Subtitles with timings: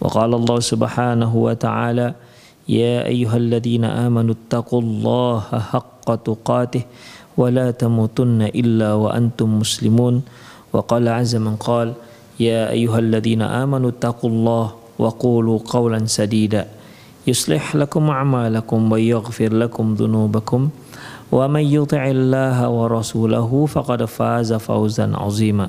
[0.00, 2.14] وقال الله سبحانه وتعالى
[2.68, 6.82] يا أيها الذين آمنوا اتقوا الله حق تقاته
[7.36, 10.22] ولا تموتن إلا وأنتم مسلمون.
[10.72, 11.92] وقال عز من قال
[12.40, 14.66] يا أيها الذين آمنوا اتقوا الله
[14.98, 16.66] وقولوا قولا سديدا
[17.26, 20.60] يصلح لكم أعمالكم ويغفر لكم ذنوبكم.
[21.32, 25.68] ومن يطع الله ورسوله فقد فاز فوزا عظيما.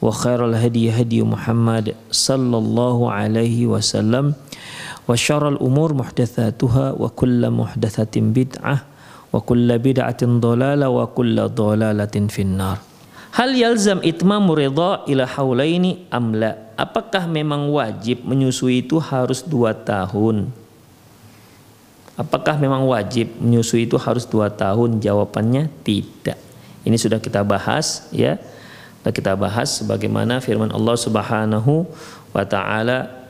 [0.00, 4.32] وخير الهدي هدي محمد صلى الله عليه وسلم
[5.08, 8.76] وشر الأمور محدثاتها وكل محدثة بدعة
[9.32, 12.78] وكل بدعة ضلالة وكل ضلالة في النار
[13.30, 16.74] Hal yalzam itmamu ridha ila haulaini amla?
[16.74, 20.50] Apakah memang wajib menyusui itu harus dua tahun?
[22.18, 24.98] Apakah memang wajib menyusui itu harus dua tahun?
[24.98, 26.42] Jawabannya tidak.
[26.82, 28.34] Ini sudah kita bahas ya.
[29.05, 31.85] sudah kita bahas sebagaimana firman Allah Subhanahu
[32.33, 33.29] wa taala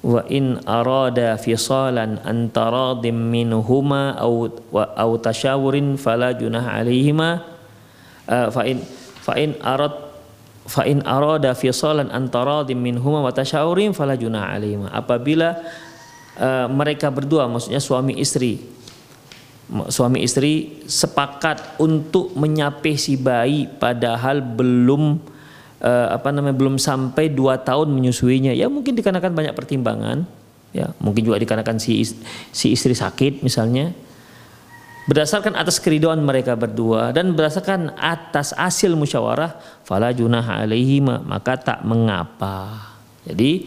[0.00, 7.44] wa in arada fisalan antaradim minhuma aw aw tashawurin fala junah alaihima
[8.32, 8.80] uh, fa in
[9.20, 9.92] fa in arad
[10.64, 15.52] fa in arada fisalan antaradim minhuma wa tashawurin fala junah alaihima apabila
[16.40, 18.56] uh, mereka berdua maksudnya suami istri
[19.88, 25.22] suami istri sepakat untuk menyapih si bayi padahal belum
[25.80, 28.52] uh, apa namanya belum sampai dua tahun menyusuinya.
[28.52, 30.26] Ya mungkin dikarenakan banyak pertimbangan.
[30.70, 32.02] Ya mungkin juga dikarenakan si
[32.54, 33.90] si istri sakit misalnya.
[35.08, 41.82] Berdasarkan atas keridoan mereka berdua dan berdasarkan atas hasil musyawarah fala junah alaihi maka tak
[41.82, 42.94] mengapa.
[43.26, 43.66] Jadi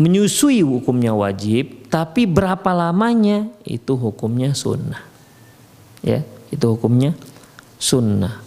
[0.00, 3.44] menyusui hukumnya wajib tapi berapa lamanya?
[3.62, 5.04] Itu hukumnya sunnah.
[6.00, 7.12] Ya itu hukumnya
[7.76, 8.40] sunnah.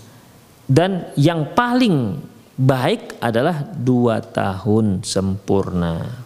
[0.66, 2.18] Dan yang paling
[2.58, 6.26] baik adalah dua tahun sempurna.